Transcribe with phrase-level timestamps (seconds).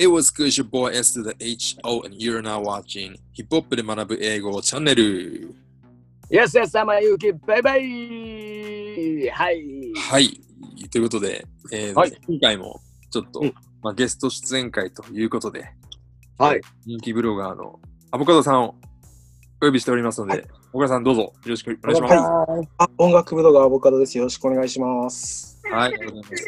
[0.00, 5.52] It was good, your boy S to the HO, and you're now watching ヒップホップで学ぶ英語チャンネル。
[6.30, 9.28] Yes, yes, sama Yuki, baby!
[9.28, 9.92] はい。
[9.96, 10.40] はい。
[10.88, 12.80] ということで、えーはい今回も
[13.10, 15.68] ちょっと、うんまあ、ゲスト出演会ということで、
[16.38, 16.60] はい。
[16.86, 17.80] 人気ブロガーの
[18.12, 18.76] アボカドさんを
[19.60, 22.14] お呼びしておりますので、はい小倉さんどうぞよろしくお願いします。
[22.14, 24.16] はいあ音楽ブロガーアボカドです。
[24.16, 25.60] よろしくお願いします。
[25.72, 26.44] はい、ありがとうございます。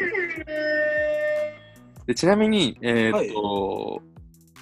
[2.11, 4.01] でちなみに、えーっと、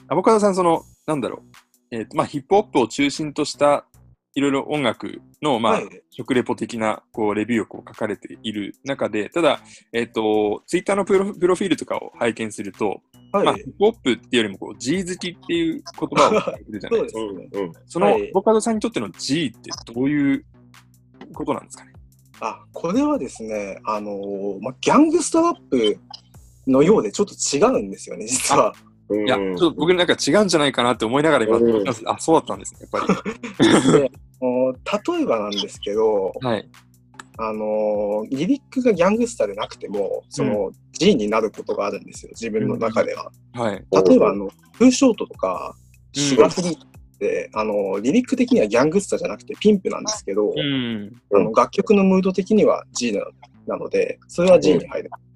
[0.08, 1.58] アボカドさん、その、なんだろう、
[1.92, 3.86] えーっと、まあ、ヒップホップを中心とした、
[4.36, 9.62] いろいろ音楽の、まあ、はい食レポ的な、こう、レビューをこう書かれている中で、ただ、
[9.94, 13.46] えーっと、ツイッターのプロプロフィールとかを拝見すると、はい。
[13.46, 17.72] まあ、ヒップホップっていうよりも、こう、G 好きっていう言葉を 書いてるじゃないですすね。
[17.88, 20.46] その、はいアボカドさんにとっての G ってどういう
[21.34, 21.94] ことなんですかね？
[22.42, 25.98] あ、これはですね、あのーまあ、ギャングストラップ
[26.68, 28.74] のようでちょっと違うんですよね、実は。
[29.12, 33.14] いや、ちょっと僕なんか違うんじゃないかなって思いながら今、うんあ、そうだったんですね、やっぱ
[33.94, 34.12] り。
[34.42, 36.70] 例えばなんですけど、はい。
[37.42, 43.32] あのーリリックがギャングスターでなくても、その G になることがあるんですよ、自分の中では。
[43.54, 43.86] はい。
[44.08, 46.80] 例えば、あの、フーショートとか、うんシュガーフリーっ
[47.20, 51.12] て、あの、リリック的にはギャングスターじゃなくてピンプなんですけど、うん。
[51.32, 53.22] あの楽曲のムード的には G な
[53.68, 55.12] なので、それは G に入る。
[55.12, 55.29] ほうほうほうほうほう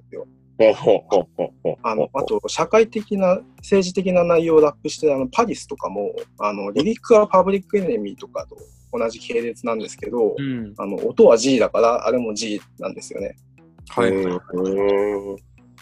[1.81, 8.57] あのあと、社会的な、政治的な内容をラップしてるあのパリスとかも、あのリリックはパブリックエネミーとかと
[8.91, 10.73] 同じ系列なんですけど、うん。
[10.77, 13.35] あの音は G だから、あれも G なんですよね。
[13.89, 14.11] はい。
[14.11, 15.37] うん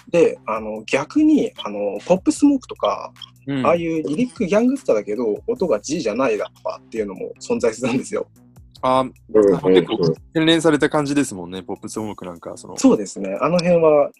[0.09, 3.13] で、あの逆にあのポップスモークとか、
[3.47, 8.28] うんああいうリリックギャングスターだけど、音が G じゃないラッパーっていうのも存在するんですよ。
[8.83, 9.13] あうん
[9.73, 12.58] 結構洗練された感じですもんね、ポップス音楽なんか。
[12.58, 13.38] そのそうですね。
[13.41, 14.11] あの辺は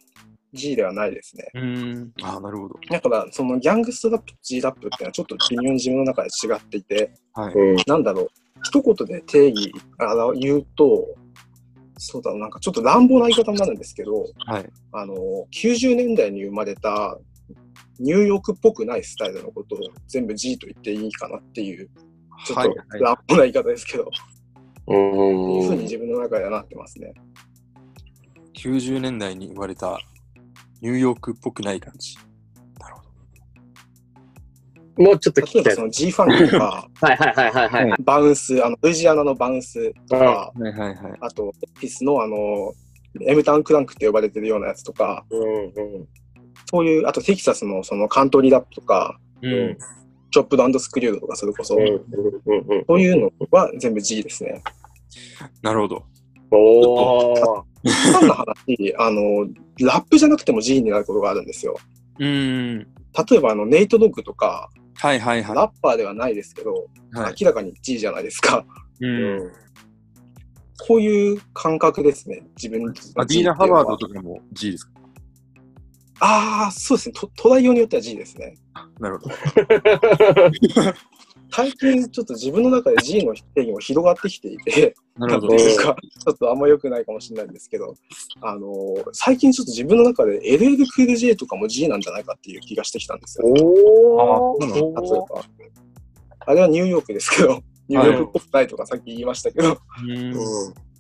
[0.54, 1.50] G ではないですね。
[1.54, 2.12] うん。
[2.22, 2.80] あなるほど。
[2.90, 7.54] だから、そのギャングストラップと G ラップっていうのはちょっと微妙に自分の中で違っていて、はい。
[7.54, 8.28] うんなんだろう、
[8.64, 11.16] 一言で定義あの言うと、
[11.98, 14.70] そうだな、なんかちょっと乱暴な言い方になるんですけど、はい。
[14.92, 15.16] あの、
[15.54, 17.18] 90年代に生まれた
[18.00, 21.90] ニューヨークっぽくないスタイルのことを全部 G と言っていいかなっていう、
[22.46, 24.08] ちょっはいと乱暴な言い方ですけど、っ
[24.86, 27.14] ていうふうにうん自分の中ではなってますね。
[28.56, 30.00] 90年代に生まれた
[30.82, 32.18] ニューヨークっぽくない感じ。
[32.80, 33.04] なるほ
[34.98, 35.04] ど。
[35.04, 35.64] もうちょっと聞きたい。
[35.64, 38.02] 例えばその G ファンクとか、 はいはいはいはいはい。
[38.04, 41.18] バウンス、あの、ルイジアナのバウンスとか、はいはいはい。
[41.22, 42.74] あと、エピスのあの、
[43.22, 46.08] エムタウンクランクって呼ばれてるようなやつとか、うんうん
[46.70, 49.78] そういう、あとテキサスのそのカントリーラップとか、うん。
[50.32, 51.94] チョップドスクリュードとかそれこそ、うんうん
[52.70, 54.64] うんそういうのは全部 G ですね。
[55.62, 56.04] なるほど。
[56.52, 57.64] おー
[58.14, 59.48] 単な話、あの、
[59.80, 61.78] ラップじゃなくても G になることがあるんですよ。
[62.20, 62.80] うん。
[62.80, 67.18] 例えばあの、ネイトドッグとか、はいはいはラッパーではないですけど、い。
[67.18, 67.36] はい。
[67.40, 68.66] 明らかに G じゃないですか。
[69.00, 69.52] うん。
[70.88, 74.92] こういう感覚ですね、自分のアディーナ・ハワードとかも G ですか？
[76.20, 77.14] ああ、そうですね。
[77.14, 78.56] とトライ用によっては G ですね。
[79.00, 79.36] なるほど。
[81.52, 85.96] 最近ちょっと自分の中で G の定義も広がってきていて、ないうか、
[86.26, 87.94] ちょっとあんま良くないかもしれないんですけど、
[88.42, 93.48] あのー最近ちょっと自分の中で LL クール J とかも G なんじゃないかっていう気がしてきたんですよ。
[93.48, 95.46] おあ例えば。
[96.40, 100.34] あれはニューヨークですけど、ニューヨークっぽくないとかさっき言いましたけど、うん。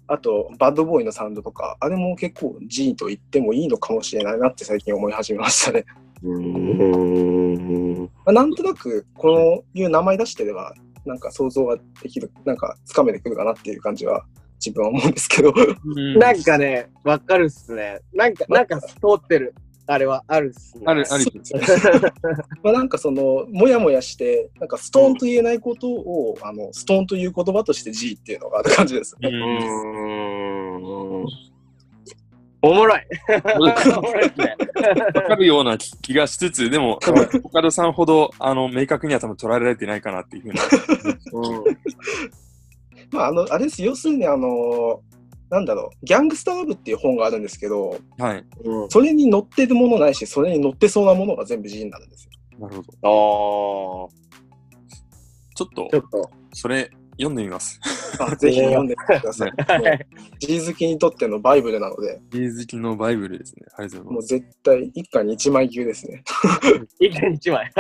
[0.08, 5.86] あと、バッドボーイのサウンドとか、あれも結構 G と言ってもいいのかもしれないなって最近思い始めましたね。
[6.24, 10.74] うんまあ、なんとなく、このいう名前出してれば、
[11.06, 14.26] なんか想像ができる、なんかつかめてくるかなっていう感じは
[14.64, 18.00] 自分は思うんですけど、うんなんかね、わかるっすね。
[18.14, 19.54] なんか、なんか通ってる。
[19.88, 20.84] あれはあるっすね。
[20.86, 21.26] ある、ある。
[22.64, 29.30] まあなんかその、もやもやして、なんかストーンと言えないことを、あの、ストーンという言葉として G っていうのがある感じですね。
[29.30, 31.26] うん
[32.62, 33.02] おもろい。
[33.58, 33.74] お わ。
[33.74, 40.62] かるような気がしつつ、でも、多分岡田さんほど、あの、明確には多分捉えられてないかなっていうふうな。
[43.12, 43.84] まあ、あの、あれです。
[43.84, 45.02] 要するに、あの、
[45.50, 48.46] なんだろう、ギャングスターラブっていう本があるんですけど、はい。
[48.90, 52.32] それに載ってるものないし、それに載ってそうなものが全部 G になるんですよ。
[52.60, 54.08] なるほど。
[54.08, 54.22] あ
[55.54, 56.32] ちょっとちょ、っと。
[56.54, 57.80] それ、読んでみます。
[58.20, 59.52] あぜひ読んでみてください。
[59.52, 60.00] もう
[60.40, 63.66] G 好きにとってのバイブルなので、ビー好きのバイブルですね。
[63.78, 64.28] ありがとうございもうます。
[64.28, 66.24] 絶対一家に一枚級ですね。
[67.00, 67.72] 一件一枚。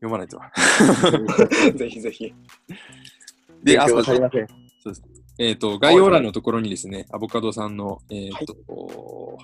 [0.00, 0.38] 読まないと。
[1.76, 2.32] ぜひぜひ。
[3.62, 4.46] で、あわかりません。
[5.40, 9.38] えっ、と、概要欄のところにですね、アボカドさんの、えっ、と、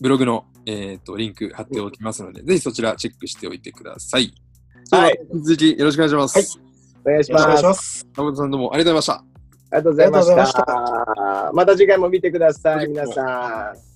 [0.00, 4.34] ブログの、えー、とリンク貼っておきますので、ぜひそちらチェックしておいてください。
[4.90, 5.18] はい。
[5.32, 6.58] 引き続きよろしくお願いします。
[6.58, 6.73] お願い
[7.06, 7.62] お願いします。
[7.62, 8.06] ます。
[8.16, 9.34] 誠さんどうもありがとうございました。
[9.70, 11.50] ありがとうございました。
[11.52, 13.93] また次回も見てください、皆さん。